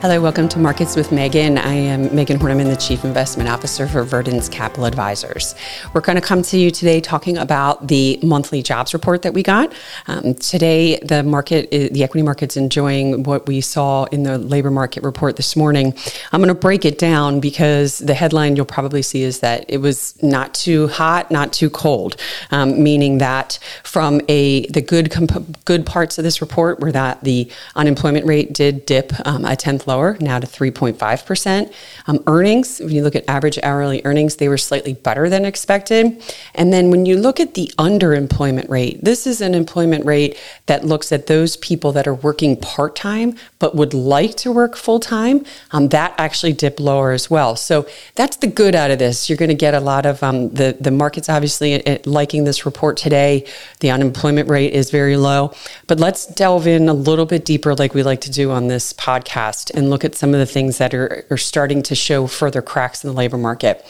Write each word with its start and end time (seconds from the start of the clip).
Hello, 0.00 0.18
welcome 0.18 0.48
to 0.48 0.58
Markets 0.58 0.96
with 0.96 1.12
Megan. 1.12 1.58
I 1.58 1.74
am 1.74 2.14
Megan 2.16 2.38
Horneman, 2.38 2.70
the 2.70 2.76
Chief 2.76 3.04
Investment 3.04 3.50
Officer 3.50 3.86
for 3.86 4.02
Verdence 4.02 4.50
Capital 4.50 4.86
Advisors. 4.86 5.54
We're 5.92 6.00
going 6.00 6.16
to 6.16 6.26
come 6.26 6.40
to 6.40 6.56
you 6.56 6.70
today 6.70 7.02
talking 7.02 7.36
about 7.36 7.86
the 7.88 8.18
monthly 8.22 8.62
jobs 8.62 8.94
report 8.94 9.20
that 9.20 9.34
we 9.34 9.42
got. 9.42 9.74
Um, 10.06 10.32
today, 10.36 10.98
the 11.00 11.22
market, 11.22 11.70
the 11.70 12.02
equity 12.02 12.22
market's 12.22 12.56
enjoying 12.56 13.24
what 13.24 13.46
we 13.46 13.60
saw 13.60 14.04
in 14.04 14.22
the 14.22 14.38
labor 14.38 14.70
market 14.70 15.02
report 15.02 15.36
this 15.36 15.54
morning. 15.54 15.92
I'm 16.32 16.40
going 16.40 16.48
to 16.48 16.54
break 16.54 16.86
it 16.86 16.96
down 16.96 17.38
because 17.38 17.98
the 17.98 18.14
headline 18.14 18.56
you'll 18.56 18.64
probably 18.64 19.02
see 19.02 19.20
is 19.20 19.40
that 19.40 19.66
it 19.68 19.82
was 19.82 20.20
not 20.22 20.54
too 20.54 20.88
hot, 20.88 21.30
not 21.30 21.52
too 21.52 21.68
cold, 21.68 22.16
um, 22.52 22.82
meaning 22.82 23.18
that 23.18 23.58
from 23.84 24.22
a 24.28 24.66
the 24.68 24.80
good 24.80 25.10
comp- 25.10 25.62
good 25.66 25.84
parts 25.84 26.16
of 26.16 26.24
this 26.24 26.40
report 26.40 26.80
were 26.80 26.90
that 26.90 27.22
the 27.22 27.50
unemployment 27.76 28.24
rate 28.24 28.54
did 28.54 28.86
dip 28.86 29.12
um, 29.26 29.44
a 29.44 29.54
tenth 29.54 29.89
lower, 29.90 30.16
now 30.20 30.38
to 30.38 30.46
3.5%. 30.46 31.72
Um, 32.06 32.22
earnings, 32.26 32.78
when 32.78 32.90
you 32.90 33.02
look 33.02 33.16
at 33.16 33.24
average 33.28 33.58
hourly 33.62 34.00
earnings, 34.04 34.36
they 34.36 34.48
were 34.48 34.58
slightly 34.58 34.94
better 34.94 35.28
than 35.28 35.44
expected. 35.44 36.22
And 36.54 36.72
then 36.72 36.90
when 36.90 37.06
you 37.06 37.16
look 37.16 37.40
at 37.40 37.54
the 37.54 37.72
underemployment 37.78 38.68
rate, 38.68 39.02
this 39.02 39.26
is 39.26 39.40
an 39.40 39.54
employment 39.54 40.04
rate 40.04 40.38
that 40.66 40.84
looks 40.84 41.10
at 41.10 41.26
those 41.26 41.56
people 41.56 41.90
that 41.92 42.06
are 42.06 42.14
working 42.14 42.56
part 42.56 42.94
time 42.94 43.34
but 43.58 43.74
would 43.74 43.94
like 43.94 44.36
to 44.36 44.52
work 44.52 44.76
full 44.76 45.00
time. 45.00 45.44
Um, 45.72 45.88
that 45.88 46.14
actually 46.18 46.52
dipped 46.52 46.80
lower 46.80 47.10
as 47.12 47.28
well. 47.28 47.56
So 47.56 47.86
that's 48.14 48.36
the 48.36 48.46
good 48.46 48.74
out 48.74 48.90
of 48.90 48.98
this. 48.98 49.28
You're 49.28 49.42
going 49.44 49.56
to 49.56 49.64
get 49.66 49.74
a 49.74 49.80
lot 49.80 50.06
of 50.06 50.22
um, 50.22 50.50
the, 50.50 50.76
the 50.80 50.90
markets 50.90 51.28
obviously 51.28 51.74
it, 51.74 51.88
it, 51.88 52.06
liking 52.06 52.44
this 52.44 52.64
report 52.64 52.96
today. 52.96 53.46
The 53.80 53.90
unemployment 53.90 54.48
rate 54.48 54.72
is 54.72 54.90
very 54.90 55.16
low. 55.16 55.52
But 55.86 55.98
let's 55.98 56.26
delve 56.26 56.66
in 56.66 56.88
a 56.88 56.94
little 56.94 57.26
bit 57.26 57.44
deeper, 57.44 57.74
like 57.74 57.94
we 57.94 58.02
like 58.02 58.20
to 58.22 58.30
do 58.30 58.50
on 58.50 58.68
this 58.68 58.92
podcast 58.92 59.70
and 59.80 59.90
look 59.90 60.04
at 60.04 60.14
some 60.14 60.32
of 60.32 60.38
the 60.38 60.46
things 60.46 60.78
that 60.78 60.94
are, 60.94 61.24
are 61.30 61.36
starting 61.36 61.82
to 61.82 61.96
show 61.96 62.28
further 62.28 62.62
cracks 62.62 63.02
in 63.02 63.10
the 63.10 63.16
labor 63.16 63.38
market. 63.38 63.84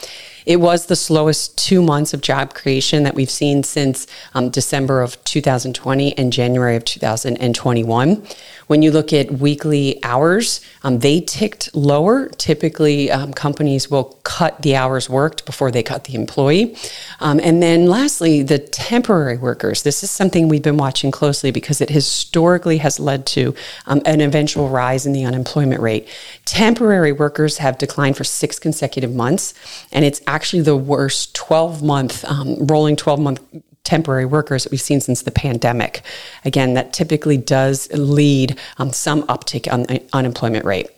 It 0.47 0.57
was 0.57 0.87
the 0.87 0.97
slowest 0.97 1.59
two 1.59 1.83
months 1.83 2.15
of 2.15 2.21
job 2.21 2.55
creation 2.55 3.03
that 3.03 3.15
we've 3.15 3.31
seen 3.31 3.63
since 3.63 4.07
um, 4.35 4.51
December 4.51 5.03
of 5.03 5.23
2020 5.25 6.17
and 6.17 6.33
January 6.33 6.77
of 6.77 6.85
2021. 6.85 8.27
When 8.67 8.83
you 8.83 8.93
look 8.93 9.13
at 9.13 9.33
weekly 9.33 9.99
hours, 10.05 10.61
um, 10.85 11.01
they 11.01 11.21
ticked 11.21 11.75
lower. 11.75 12.29
Typically, 12.29 13.11
um, 13.11 13.33
companies 13.33 13.91
will 13.91 14.17
cut 14.23 14.63
the 14.63 14.77
hours 14.77 15.11
worked 15.11 15.45
before 15.45 15.73
they 15.73 15.83
cut 15.83 16.05
the 16.05 16.15
employee. 16.15 16.77
Um, 17.19 17.41
and 17.43 17.61
then 17.61 17.87
lastly, 17.87 18.45
the 18.45 18.61
temporary 18.61 19.39
workers. 19.39 19.83
This 19.83 20.05
is 20.05 20.11
something 20.13 20.49
we've 20.49 20.63
been 20.63 20.77
watching 20.77 21.11
closely 21.11 21.51
because 21.51 21.81
it 21.81 21.91
historically 21.91 22.79
has 22.79 23.01
led 23.01 23.27
to 23.27 23.57
um, 23.87 24.03
an 24.07 24.21
eventual 24.21 24.69
rise 24.69 25.05
in 25.05 25.13
the 25.13 25.25
unemployment 25.25 25.81
rate. 25.81 26.07
Temporary 26.45 27.11
workers 27.11 27.59
have 27.59 27.77
declined 27.77 28.17
for 28.17 28.25
six 28.25 28.61
consecutive 28.61 29.13
months, 29.13 29.53
and 29.91 30.05
it's 30.05 30.21
actually 30.35 30.63
the 30.63 30.77
worst 30.77 31.35
12 31.35 31.83
month, 31.83 32.25
um, 32.25 32.67
rolling 32.67 32.97
12 32.97 33.21
month 33.21 33.41
temporary 33.85 34.27
workers 34.27 34.65
that 34.65 34.71
we've 34.71 34.81
seen 34.81 35.01
since 35.01 35.23
the 35.23 35.31
pandemic. 35.31 36.03
Again, 36.45 36.75
that 36.75 36.93
typically 36.93 37.37
does 37.37 37.91
lead 37.93 38.59
um, 38.79 38.93
some 38.93 39.23
uptick 39.25 39.73
on 39.73 39.85
the 39.85 40.03
unemployment 40.13 40.65
rate. 40.65 40.89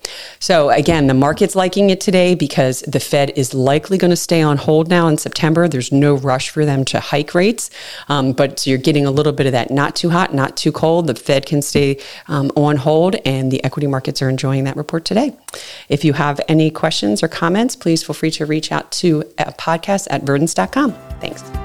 So 0.41 0.71
again, 0.71 1.07
the 1.07 1.15
market's 1.15 1.55
liking 1.55 1.91
it 1.91 2.01
today 2.01 2.35
because 2.35 2.81
the 2.83 3.01
Fed 3.01 3.33
is 3.37 3.55
likely 3.55 3.99
going 3.99 4.11
to 4.11 4.17
stay 4.17 4.43
on 4.43 4.57
hold 4.57 4.89
now 4.89 5.07
in 5.09 5.17
September. 5.17 5.69
There's 5.69 5.93
no 5.93 6.15
rush 6.15 6.51
for 6.51 6.65
them 6.65 6.85
to 6.87 7.01
hike 7.01 7.35
rates, 7.35 7.71
um, 8.09 8.33
but 8.33 8.67
you're 8.67 8.79
getting 8.79 9.07
a 9.07 9.11
little 9.11 9.33
bit 9.33 9.47
of 9.47 9.53
that 9.53 9.71
not 9.71 9.95
too 9.95 10.11
hot, 10.11 10.35
not 10.35 10.57
too 10.57 10.73
cold. 10.73 11.07
The 11.07 11.15
Fed 11.15 11.47
can 11.47 11.63
stay 11.63 11.99
um, 12.29 12.51
on 12.57 12.77
hold, 12.77 13.15
and 13.25 13.51
the 13.53 13.63
equity 13.65 13.87
markets 13.87 14.21
are 14.23 14.29
enjoying 14.29 14.65
that 14.65 14.77
report 14.77 15.05
today. 15.05 15.37
If 15.89 16.05
you 16.05 16.15
have 16.15 16.41
any 16.49 16.71
questions 16.71 17.23
or 17.23 17.29
comments, 17.29 17.77
please 17.77 18.03
feel 18.03 18.15
free 18.15 18.31
to 18.33 18.47
reach 18.47 18.73
out 18.73 18.91
to 18.93 19.23
a 19.39 19.53
podcast 19.53 20.09
at 20.11 20.23
verdence.com. 20.25 20.93
Thanks. 21.21 21.62